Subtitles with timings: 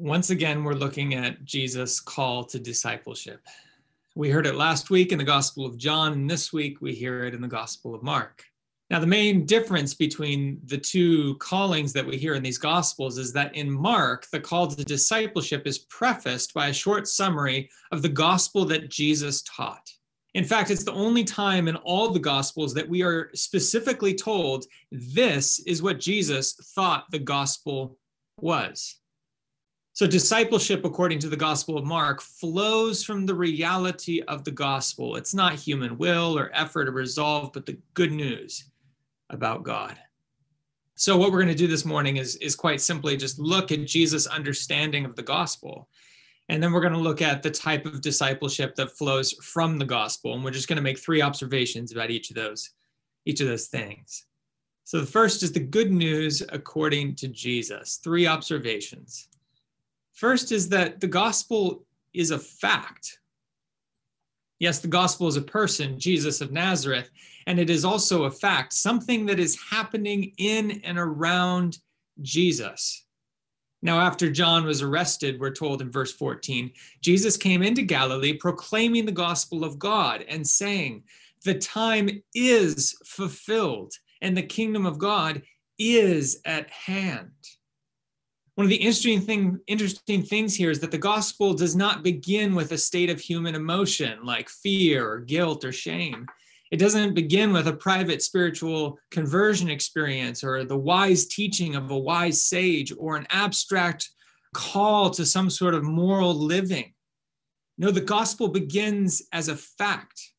[0.00, 3.46] once again, we're looking at Jesus' call to discipleship.
[4.16, 7.24] We heard it last week in the Gospel of John, and this week we hear
[7.24, 8.44] it in the Gospel of Mark.
[8.88, 13.32] Now, the main difference between the two callings that we hear in these Gospels is
[13.34, 18.08] that in Mark, the call to discipleship is prefaced by a short summary of the
[18.08, 19.88] gospel that Jesus taught.
[20.34, 24.64] In fact, it's the only time in all the Gospels that we are specifically told
[24.90, 27.98] this is what Jesus thought the gospel
[28.38, 28.99] was.
[30.00, 35.16] So, discipleship, according to the Gospel of Mark, flows from the reality of the gospel.
[35.16, 38.64] It's not human will or effort or resolve, but the good news
[39.28, 39.98] about God.
[40.94, 43.84] So, what we're going to do this morning is, is quite simply just look at
[43.84, 45.90] Jesus' understanding of the gospel.
[46.48, 49.84] And then we're going to look at the type of discipleship that flows from the
[49.84, 50.32] gospel.
[50.32, 52.70] And we're just going to make three observations about each of those,
[53.26, 54.24] each of those things.
[54.84, 58.00] So the first is the good news according to Jesus.
[58.02, 59.28] Three observations.
[60.20, 63.20] First is that the gospel is a fact.
[64.58, 67.08] Yes, the gospel is a person, Jesus of Nazareth,
[67.46, 71.78] and it is also a fact, something that is happening in and around
[72.20, 73.06] Jesus.
[73.80, 79.06] Now, after John was arrested, we're told in verse 14, Jesus came into Galilee proclaiming
[79.06, 81.04] the gospel of God and saying,
[81.46, 85.40] The time is fulfilled and the kingdom of God
[85.78, 87.30] is at hand
[88.54, 92.54] one of the interesting thing interesting things here is that the gospel does not begin
[92.54, 96.26] with a state of human emotion like fear or guilt or shame.
[96.70, 101.98] It doesn't begin with a private spiritual conversion experience or the wise teaching of a
[101.98, 104.10] wise sage or an abstract
[104.54, 106.92] call to some sort of moral living.
[107.78, 110.32] No the gospel begins as a fact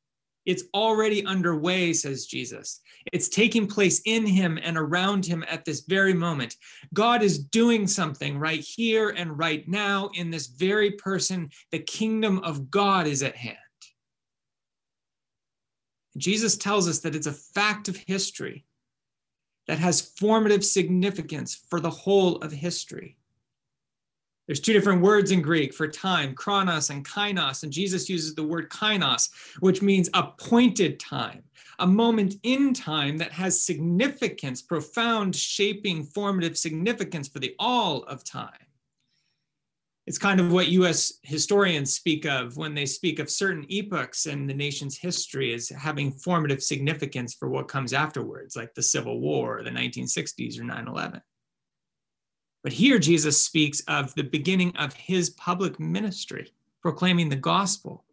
[0.45, 2.81] it's already underway, says Jesus.
[3.14, 6.56] It's taking place in him and around him at this very moment.
[6.94, 11.50] God is doing something right here and right now in this very person.
[11.72, 13.58] The kingdom of God is at hand.
[16.17, 18.66] Jesus tells us that it's a fact of history
[19.68, 23.18] that has formative significance for the whole of history.
[24.51, 28.44] There's two different words in Greek for time, chronos and kairos, and Jesus uses the
[28.44, 29.29] word kairos,
[29.62, 31.44] which means appointed time,
[31.79, 38.25] a moment in time that has significance, profound, shaping, formative significance for the all of
[38.25, 38.67] time.
[40.06, 44.47] It's kind of what US historians speak of when they speak of certain epochs in
[44.47, 49.61] the nation's history as having formative significance for what comes afterwards, like the Civil War,
[49.63, 51.22] the 1960s, or 9 11.
[52.63, 58.03] But here Jesus speaks of the beginning of his public ministry, proclaiming the gospel.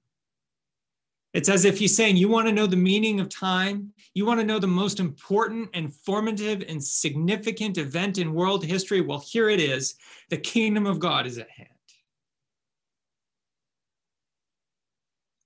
[1.35, 3.93] It's as if he's saying, You want to know the meaning of time?
[4.15, 9.03] You want to know the most important and formative and significant event in world history?
[9.03, 9.97] Well, here it is.
[10.31, 11.69] The kingdom of God is at hand.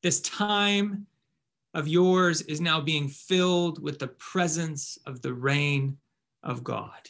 [0.02, 1.06] This time
[1.74, 5.96] of yours is now being filled with the presence of the reign
[6.42, 7.08] of God.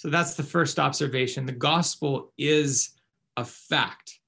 [0.00, 1.44] So that's the first observation.
[1.44, 2.92] The gospel is
[3.36, 4.18] a fact,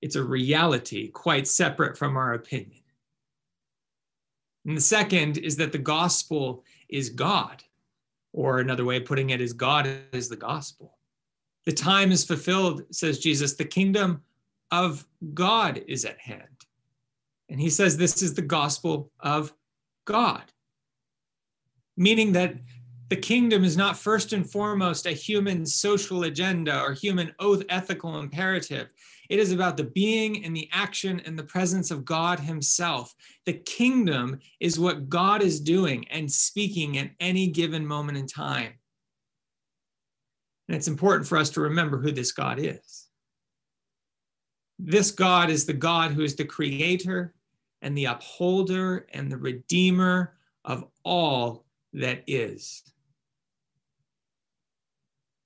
[0.00, 2.80] it's a reality quite separate from our opinion.
[4.64, 7.62] And the second is that the gospel is God,
[8.32, 10.96] or another way of putting it is God is the gospel.
[11.66, 13.52] The time is fulfilled, says Jesus.
[13.52, 14.22] The kingdom
[14.70, 16.64] of God is at hand.
[17.50, 19.52] And he says this is the gospel of
[20.06, 20.44] God,
[21.98, 22.54] meaning that
[23.12, 28.18] the kingdom is not first and foremost a human social agenda or human oath ethical
[28.18, 28.88] imperative.
[29.28, 33.14] It is about the being and the action and the presence of God Himself.
[33.44, 38.72] The kingdom is what God is doing and speaking at any given moment in time.
[40.66, 43.08] And it's important for us to remember who this God is.
[44.78, 47.34] This God is the God who is the creator
[47.82, 50.32] and the upholder and the redeemer
[50.64, 52.84] of all that is.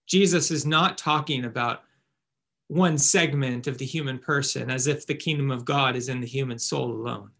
[0.06, 1.82] Jesus is not talking about
[2.68, 6.26] one segment of the human person as if the kingdom of God is in the
[6.26, 7.30] human soul alone.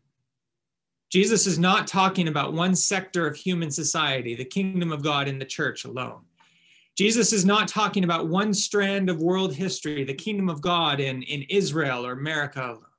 [1.11, 5.39] Jesus is not talking about one sector of human society, the kingdom of God in
[5.39, 6.23] the church alone.
[6.97, 11.23] Jesus is not talking about one strand of world history, the kingdom of God in,
[11.23, 12.96] in Israel or America alone.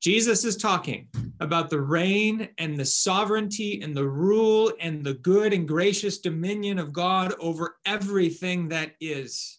[0.00, 1.08] Jesus is talking
[1.40, 6.78] about the reign and the sovereignty and the rule and the good and gracious dominion
[6.78, 9.58] of God over everything that is.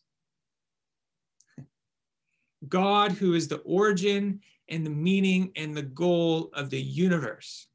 [2.68, 7.68] God, who is the origin and the meaning and the goal of the universe,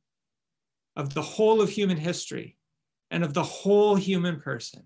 [0.97, 2.57] of the whole of human history,
[3.11, 4.85] and of the whole human person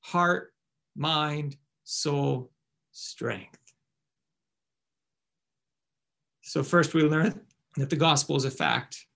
[0.00, 0.52] heart,
[0.94, 2.50] mind, soul,
[2.92, 3.63] strength.
[6.46, 7.40] So, first we learn
[7.76, 9.06] that the gospel is a fact.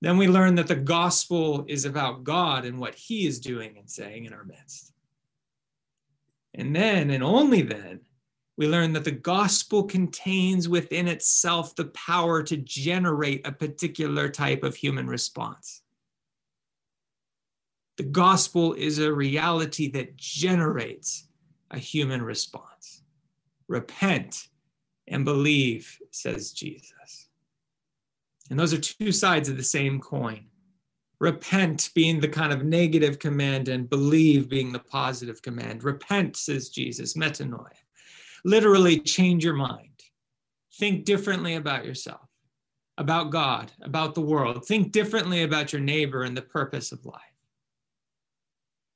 [0.00, 3.88] Then we learn that the gospel is about God and what he is doing and
[3.88, 4.92] saying in our midst.
[6.54, 8.00] And then, and only then,
[8.56, 14.62] we learn that the gospel contains within itself the power to generate a particular type
[14.62, 15.82] of human response.
[17.98, 21.28] The gospel is a reality that generates
[21.70, 23.02] a human response.
[23.68, 24.48] Repent
[25.12, 27.28] and believe, says Jesus.
[28.50, 30.46] And those are two sides of the same coin.
[31.20, 35.84] Repent being the kind of negative command, and believe being the positive command.
[35.84, 37.68] Repent, says Jesus, metanoia.
[38.44, 40.02] Literally change your mind.
[40.74, 42.28] Think differently about yourself,
[42.98, 44.66] about God, about the world.
[44.66, 47.20] Think differently about your neighbor and the purpose of life.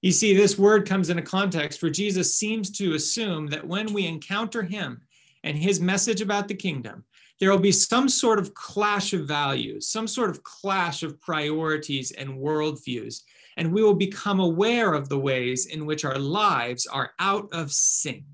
[0.03, 3.93] You see, this word comes in a context where Jesus seems to assume that when
[3.93, 5.03] we encounter him
[5.47, 7.05] and his message about the kingdom,
[7.39, 12.11] there will be some sort of clash of values, some sort of clash of priorities
[12.11, 13.23] and worldviews,
[13.57, 17.71] and we will become aware of the ways in which our lives are out of
[17.71, 18.25] sync.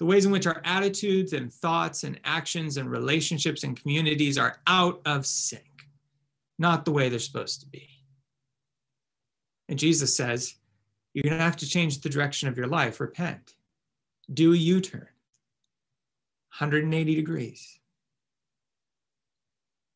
[0.00, 4.58] The ways in which our attitudes and thoughts and actions and relationships and communities are
[4.66, 5.86] out of sync,
[6.58, 7.88] not the way they're supposed to be.
[9.68, 10.56] And Jesus says,
[11.14, 12.98] You're going to have to change the direction of your life.
[12.98, 13.54] Repent.
[14.32, 15.08] Do a U turn.
[16.50, 17.78] 180 degrees.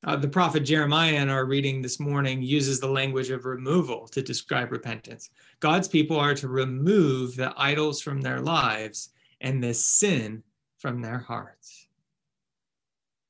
[0.05, 4.21] Uh, the prophet Jeremiah in our reading this morning uses the language of removal to
[4.21, 5.31] describe repentance.
[5.61, 9.11] God's people are to remove the idols from their lives
[9.41, 10.43] and the sin
[10.79, 11.87] from their hearts.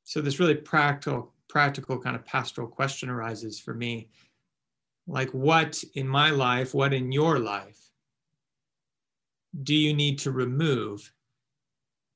[0.04, 4.08] So this really practical, practical kind of pastoral question arises for me
[5.06, 7.78] like, what in my life, what in your life
[9.62, 11.12] do you need to remove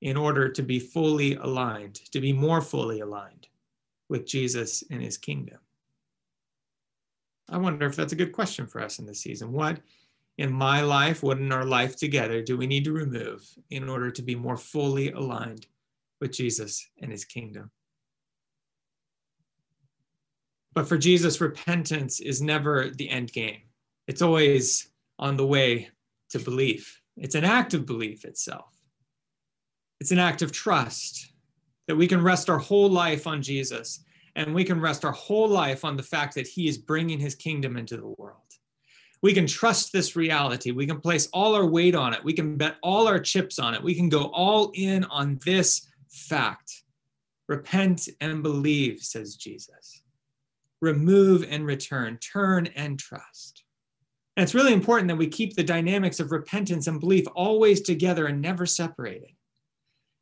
[0.02, 3.48] in order to be fully aligned, to be more fully aligned
[4.08, 5.58] with Jesus and his kingdom?
[7.48, 9.52] I wonder if that's a good question for us in this season.
[9.52, 9.81] What
[10.38, 14.10] in my life, what in our life together do we need to remove in order
[14.10, 15.66] to be more fully aligned
[16.20, 17.70] with Jesus and his kingdom?
[20.75, 23.62] But for Jesus, repentance is never the end game.
[24.06, 25.88] It's always on the way
[26.31, 27.00] to belief.
[27.16, 28.75] It's an act of belief itself.
[30.00, 31.32] It's an act of trust
[31.88, 34.04] that we can rest our whole life on Jesus
[34.34, 37.34] and we can rest our whole life on the fact that he is bringing his
[37.34, 38.40] kingdom into the world.
[39.22, 40.72] We can trust this reality.
[40.72, 42.22] We can place all our weight on it.
[42.22, 43.82] We can bet all our chips on it.
[43.82, 46.82] We can go all in on this fact.
[47.49, 50.02] Repent and believe, says Jesus
[50.81, 53.64] remove and return, turn and trust.
[54.37, 58.26] And it's really important that we keep the dynamics of repentance and belief always together
[58.26, 59.31] and never separated.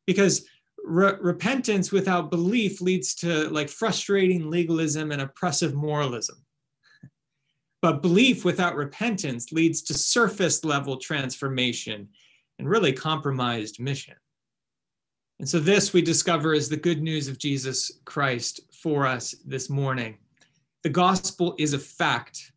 [0.06, 0.46] Because
[0.84, 6.44] re- repentance without belief leads to like frustrating legalism and oppressive moralism.
[7.82, 12.08] But belief without repentance leads to surface level transformation
[12.58, 14.14] and really compromised mission.
[15.38, 19.68] And so, this we discover is the good news of Jesus Christ for us this
[19.68, 20.16] morning.
[20.82, 22.52] The gospel is a fact,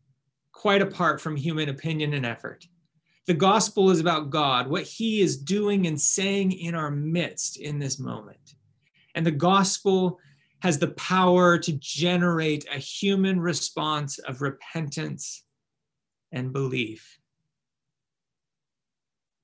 [0.52, 2.66] quite apart from human opinion and effort.
[3.28, 7.78] The gospel is about God, what he is doing and saying in our midst in
[7.78, 8.54] this moment.
[9.14, 10.18] And the gospel
[10.62, 15.44] has the power to generate a human response of repentance
[16.32, 17.18] and belief.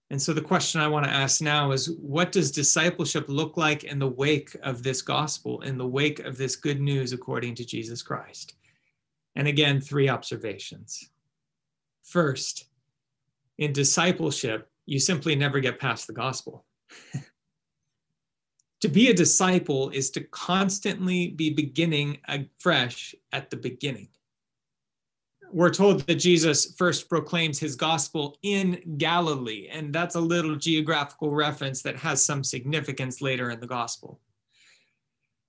[0.08, 3.84] And so the question I want to ask now is what does discipleship look like
[3.84, 7.66] in the wake of this gospel, in the wake of this good news according to
[7.66, 8.54] Jesus Christ?
[9.36, 11.10] And again, three observations.
[12.02, 12.68] First,
[13.58, 16.64] in discipleship, you simply never get past the gospel.
[18.80, 24.08] to be a disciple is to constantly be beginning afresh at the beginning.
[25.52, 31.30] We're told that Jesus first proclaims his gospel in Galilee, and that's a little geographical
[31.30, 34.20] reference that has some significance later in the gospel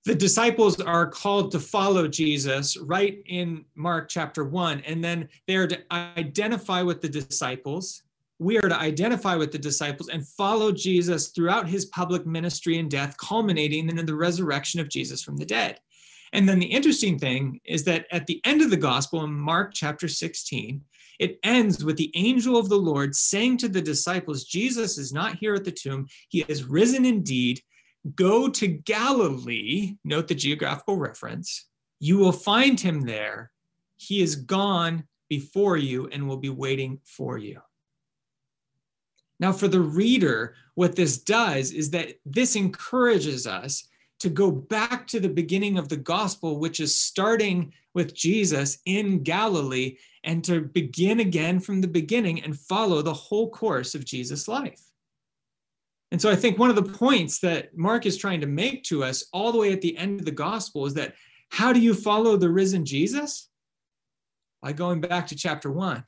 [0.06, 4.82] the disciples are called to follow Jesus right in Mark chapter 1.
[4.86, 8.04] And then they are to identify with the disciples.
[8.38, 12.88] We are to identify with the disciples and follow Jesus throughout his public ministry and
[12.88, 15.80] death, culminating in the resurrection of Jesus from the dead.
[16.32, 19.72] And then the interesting thing is that at the end of the gospel in Mark
[19.74, 20.82] chapter 16,
[21.18, 25.38] it ends with the angel of the Lord saying to the disciples, Jesus is not
[25.38, 26.06] here at the tomb.
[26.28, 27.60] He is risen indeed
[28.14, 31.66] Go to Galilee, note the geographical reference.
[31.98, 33.50] You will find him there.
[33.96, 37.60] He is gone before you and will be waiting for you.
[39.40, 43.88] Now, for the reader, what this does is that this encourages us
[44.20, 49.22] to go back to the beginning of the gospel, which is starting with Jesus in
[49.22, 54.48] Galilee, and to begin again from the beginning and follow the whole course of Jesus'
[54.48, 54.80] life.
[56.16, 59.04] And so I think one of the points that Mark is trying to make to
[59.04, 61.12] us all the way at the end of the gospel is that
[61.50, 63.50] how do you follow the risen Jesus?
[64.62, 66.02] By going back to chapter one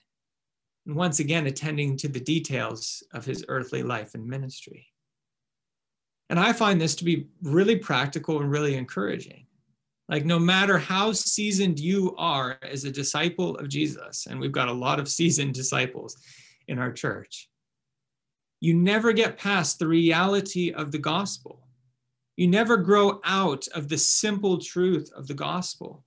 [0.86, 4.86] and once again attending to the details of his earthly life and ministry.
[6.30, 9.44] And I find this to be really practical and really encouraging.
[10.08, 14.68] Like, no matter how seasoned you are as a disciple of Jesus, and we've got
[14.68, 16.16] a lot of seasoned disciples
[16.66, 17.50] in our church,
[18.60, 21.68] you never get past the reality of the gospel.
[22.36, 26.04] You never grow out of the simple truth of the gospel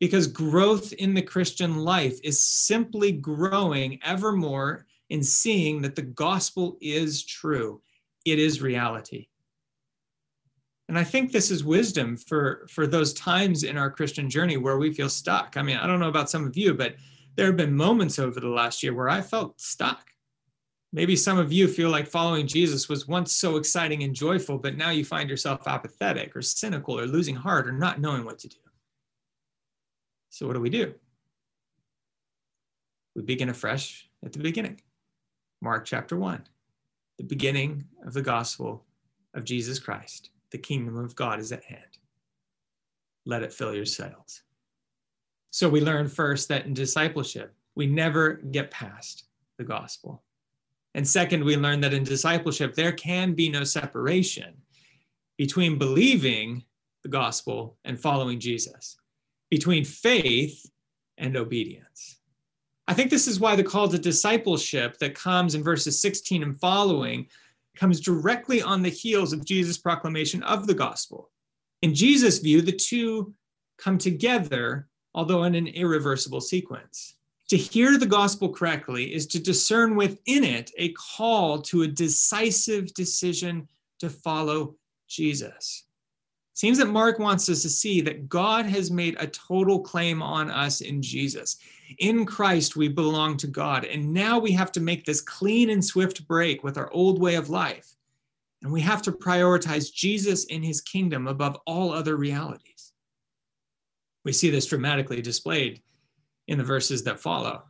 [0.00, 6.02] because growth in the Christian life is simply growing ever more in seeing that the
[6.02, 7.80] gospel is true,
[8.24, 9.28] it is reality.
[10.88, 14.76] And I think this is wisdom for, for those times in our Christian journey where
[14.76, 15.56] we feel stuck.
[15.56, 16.96] I mean, I don't know about some of you, but
[17.36, 20.10] there have been moments over the last year where I felt stuck.
[20.94, 24.76] Maybe some of you feel like following Jesus was once so exciting and joyful, but
[24.76, 28.48] now you find yourself apathetic or cynical or losing heart or not knowing what to
[28.48, 28.56] do.
[30.30, 30.94] So, what do we do?
[33.16, 34.82] We begin afresh at the beginning.
[35.60, 36.40] Mark chapter 1,
[37.18, 38.84] the beginning of the gospel
[39.34, 40.30] of Jesus Christ.
[40.52, 41.98] The kingdom of God is at hand.
[43.26, 44.42] Let it fill your sails.
[45.50, 49.24] So, we learn first that in discipleship, we never get past
[49.58, 50.22] the gospel.
[50.94, 54.54] And second, we learn that in discipleship, there can be no separation
[55.36, 56.62] between believing
[57.02, 58.96] the gospel and following Jesus,
[59.50, 60.70] between faith
[61.18, 62.20] and obedience.
[62.86, 66.58] I think this is why the call to discipleship that comes in verses 16 and
[66.60, 67.28] following
[67.76, 71.30] comes directly on the heels of Jesus' proclamation of the gospel.
[71.82, 73.34] In Jesus' view, the two
[73.78, 77.16] come together, although in an irreversible sequence.
[77.54, 82.92] To hear the gospel correctly is to discern within it a call to a decisive
[82.94, 83.68] decision
[84.00, 84.74] to follow
[85.06, 85.84] Jesus.
[86.54, 90.50] Seems that Mark wants us to see that God has made a total claim on
[90.50, 91.58] us in Jesus.
[92.00, 93.84] In Christ, we belong to God.
[93.84, 97.36] And now we have to make this clean and swift break with our old way
[97.36, 97.94] of life.
[98.64, 102.94] And we have to prioritize Jesus in his kingdom above all other realities.
[104.24, 105.82] We see this dramatically displayed
[106.48, 107.62] in the verses that follow.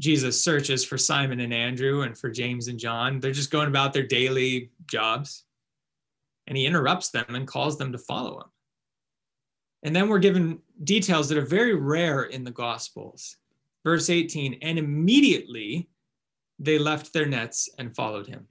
[0.00, 3.18] Jesus searches for Simon and Andrew and for James and John.
[3.18, 5.44] They're just going about their daily jobs.
[6.46, 8.50] And he interrupts them and calls them to follow him.
[9.82, 13.36] And then we're given details that are very rare in the Gospels.
[13.84, 15.88] Verse 18, and immediately
[16.58, 18.46] they left their nets and followed him.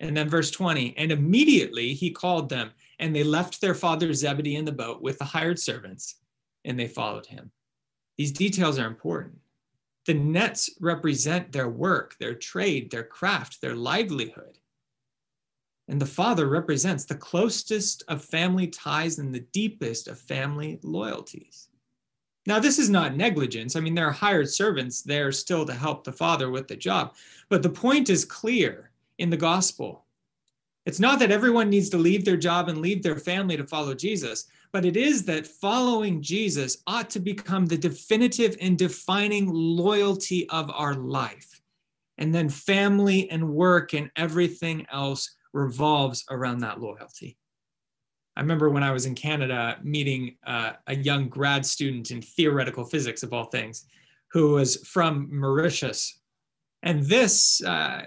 [0.00, 4.56] And then verse 20, and immediately he called them, and they left their father Zebedee
[4.56, 6.16] in the boat with the hired servants,
[6.64, 7.50] and they followed him.
[8.16, 9.38] These details are important.
[10.06, 14.58] The nets represent their work, their trade, their craft, their livelihood.
[15.88, 21.68] And the father represents the closest of family ties and the deepest of family loyalties.
[22.46, 23.74] Now, this is not negligence.
[23.74, 27.14] I mean, there are hired servants there still to help the father with the job.
[27.48, 30.05] But the point is clear in the gospel.
[30.86, 33.92] It's not that everyone needs to leave their job and leave their family to follow
[33.92, 40.48] Jesus, but it is that following Jesus ought to become the definitive and defining loyalty
[40.48, 41.60] of our life.
[42.18, 47.36] And then family and work and everything else revolves around that loyalty.
[48.36, 52.84] I remember when I was in Canada meeting uh, a young grad student in theoretical
[52.84, 53.86] physics, of all things,
[54.30, 56.20] who was from Mauritius.
[56.82, 58.02] And this, uh,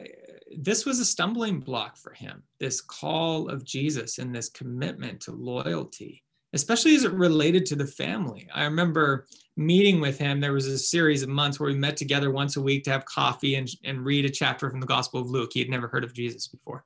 [0.58, 5.32] this was a stumbling block for him this call of Jesus and this commitment to
[5.32, 8.48] loyalty especially as it related to the family.
[8.54, 10.40] I remember meeting with him.
[10.40, 13.06] There was a series of months where we met together once a week to have
[13.06, 15.52] coffee and, and read a chapter from the Gospel of Luke.
[15.54, 16.86] He had never heard of Jesus before.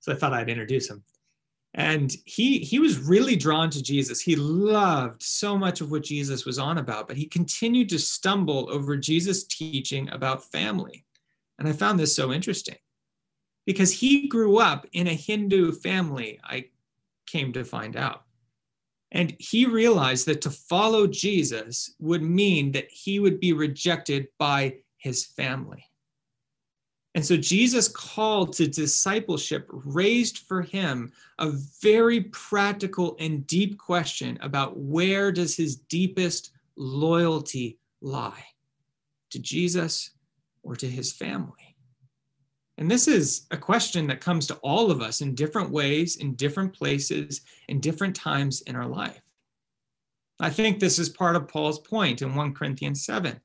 [0.00, 1.04] So I thought I'd introduce him.
[1.74, 4.20] And he he was really drawn to Jesus.
[4.20, 8.68] He loved so much of what Jesus was on about, but he continued to stumble
[8.72, 11.04] over Jesus' teaching about family.
[11.58, 12.76] And I found this so interesting
[13.68, 16.70] because he grew up in a Hindu family, I
[17.26, 18.22] came to find out.
[19.12, 24.76] And he realized that to follow Jesus would mean that he would be rejected by
[24.96, 25.84] his family.
[27.14, 34.38] And so Jesus' call to discipleship raised for him a very practical and deep question
[34.40, 38.46] about where does his deepest loyalty lie?
[39.32, 40.12] To Jesus
[40.62, 41.67] or to his family?
[42.78, 46.34] And this is a question that comes to all of us in different ways, in
[46.36, 49.20] different places, in different times in our life.
[50.38, 53.40] I think this is part of Paul's point in 1 Corinthians 7.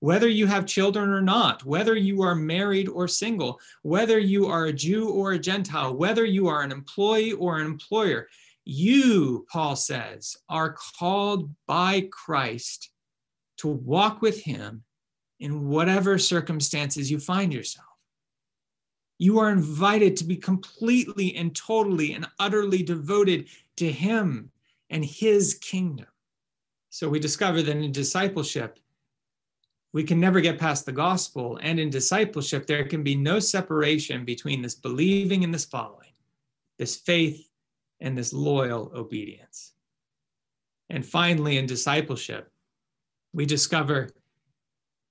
[0.00, 4.66] Whether you have children or not, whether you are married or single, whether you are
[4.66, 8.28] a Jew or a Gentile, whether you are an employee or an employer,
[8.66, 12.90] you, Paul says, are called by Christ
[13.58, 14.84] to walk with him
[15.40, 17.93] in whatever circumstances you find yourself.
[19.18, 24.50] You are invited to be completely and totally and utterly devoted to him
[24.90, 26.06] and his kingdom.
[26.90, 28.78] So we discover that in discipleship,
[29.92, 31.58] we can never get past the gospel.
[31.62, 36.12] And in discipleship, there can be no separation between this believing and this following,
[36.78, 37.48] this faith
[38.00, 39.72] and this loyal obedience.
[40.90, 42.50] And finally, in discipleship,
[43.32, 44.10] we discover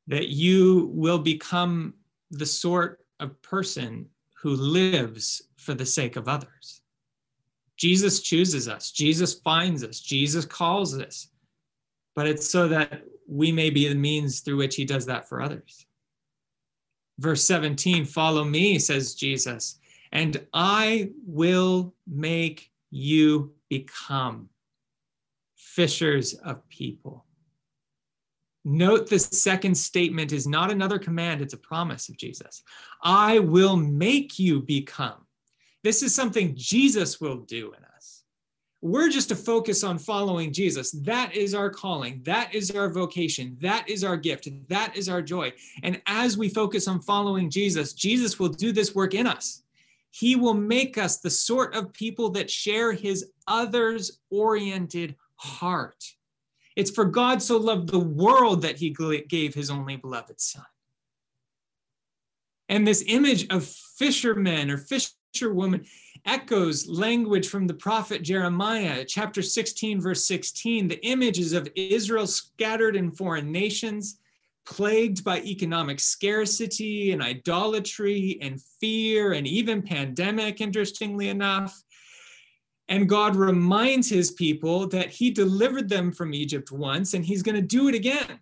[0.07, 1.93] that you will become
[2.31, 4.07] the sort of person
[4.41, 6.81] who lives for the sake of others.
[7.77, 11.29] Jesus chooses us, Jesus finds us, Jesus calls us
[12.15, 15.41] but it's so that we may be the means through which he does that for
[15.41, 15.85] others.
[17.19, 19.79] Verse 17, follow me, says Jesus,
[20.11, 24.49] and I will make you become
[25.55, 27.25] fishers of people.
[28.65, 32.63] Note the second statement is not another command, it's a promise of Jesus.
[33.01, 35.25] I will make you become.
[35.83, 38.23] This is something Jesus will do in us.
[38.81, 40.91] We're just to focus on following Jesus.
[40.91, 42.21] That is our calling.
[42.23, 43.57] That is our vocation.
[43.61, 44.49] That is our gift.
[44.69, 45.53] That is our joy.
[45.83, 49.63] And as we focus on following Jesus, Jesus will do this work in us.
[50.11, 56.03] He will make us the sort of people that share his others oriented heart.
[56.75, 58.95] It's for God so loved the world that he
[59.27, 60.65] gave his only beloved son.
[62.69, 65.85] And this image of fishermen or fisherwoman
[66.25, 70.87] echoes language from the prophet Jeremiah, chapter 16, verse 16.
[70.87, 74.19] The images of Israel scattered in foreign nations,
[74.65, 81.83] plagued by economic scarcity and idolatry and fear and even pandemic, interestingly enough.
[82.89, 87.55] And God reminds his people that he delivered them from Egypt once and he's going
[87.55, 88.39] to do it again.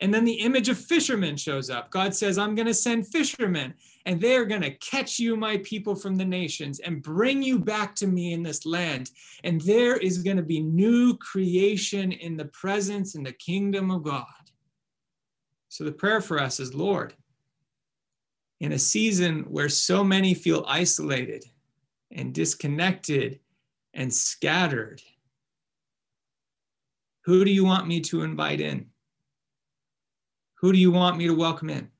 [0.00, 1.90] And then the image of fishermen shows up.
[1.90, 3.72] God says, I'm going to send fishermen,
[4.04, 7.58] and they are going to catch you, my people from the nations, and bring you
[7.58, 9.10] back to me in this land.
[9.42, 14.02] And there is going to be new creation in the presence in the kingdom of
[14.02, 14.26] God.
[15.70, 17.14] So the prayer for us is Lord,
[18.60, 21.44] in a season where so many feel isolated
[22.16, 23.38] and disconnected
[23.94, 25.00] and scattered,
[27.24, 28.86] who do you want me to invite in?
[30.60, 31.90] Who do you want me to welcome in?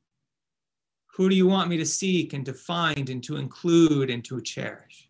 [1.17, 4.41] Who do you want me to seek and to find and to include and to
[4.41, 5.09] cherish?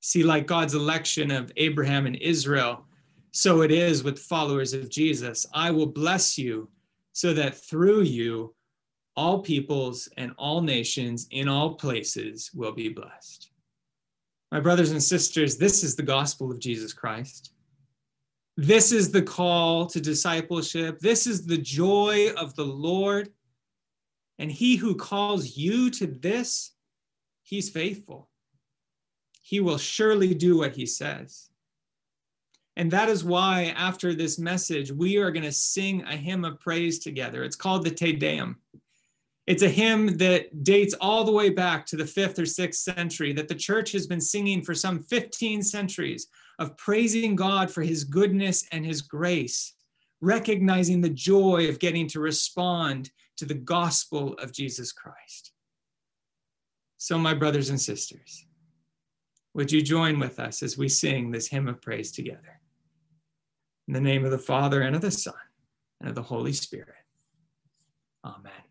[0.00, 2.86] See, like God's election of Abraham and Israel,
[3.32, 5.46] so it is with followers of Jesus.
[5.52, 6.68] I will bless you
[7.12, 8.54] so that through you,
[9.16, 13.50] all peoples and all nations in all places will be blessed.
[14.52, 17.52] My brothers and sisters, this is the gospel of Jesus Christ.
[18.56, 20.98] This is the call to discipleship.
[21.00, 23.30] This is the joy of the Lord.
[24.38, 26.72] And he who calls you to this,
[27.42, 28.28] he's faithful.
[29.42, 31.48] He will surely do what he says.
[32.76, 36.60] And that is why, after this message, we are going to sing a hymn of
[36.60, 37.42] praise together.
[37.42, 38.56] It's called the Te Deum.
[39.46, 43.32] It's a hymn that dates all the way back to the fifth or sixth century,
[43.34, 46.26] that the church has been singing for some 15 centuries
[46.58, 49.74] of praising God for his goodness and his grace,
[50.20, 55.52] recognizing the joy of getting to respond to the gospel of Jesus Christ.
[56.98, 58.46] So, my brothers and sisters,
[59.54, 62.60] would you join with us as we sing this hymn of praise together?
[63.86, 65.34] In the name of the Father and of the Son
[66.00, 66.94] and of the Holy Spirit.
[68.24, 68.65] Amen.